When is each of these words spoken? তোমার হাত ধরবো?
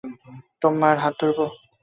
তোমার 0.61 0.95
হাত 1.03 1.13
ধরবো? 1.21 1.45